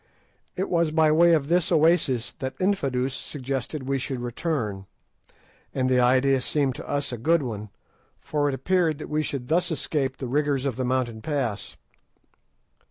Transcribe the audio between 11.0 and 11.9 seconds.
pass.